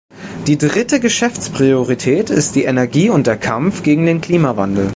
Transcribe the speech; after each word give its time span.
Die 0.47 0.57
dritte 0.57 0.99
Geschäftspriorität 0.99 2.31
ist 2.31 2.55
die 2.55 2.63
Energie 2.63 3.11
und 3.11 3.27
der 3.27 3.37
Kampf 3.37 3.83
gegen 3.83 4.07
den 4.07 4.19
Klimawandel. 4.19 4.89